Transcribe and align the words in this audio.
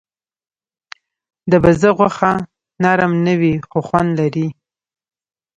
د 1.51 1.53
بزه 1.63 1.89
غوښه 1.97 2.31
نرم 2.83 3.13
نه 3.25 3.33
وي، 3.39 3.53
خو 3.69 3.79
خوند 3.87 4.09
لري. 4.19 4.47